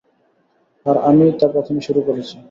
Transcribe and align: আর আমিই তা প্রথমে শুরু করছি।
আর 0.85 0.97
আমিই 1.09 1.33
তা 1.39 1.47
প্রথমে 1.53 1.81
শুরু 1.87 2.01
করছি। 2.07 2.35